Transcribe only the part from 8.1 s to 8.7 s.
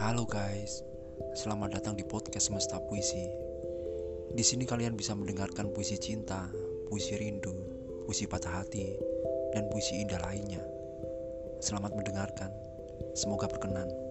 patah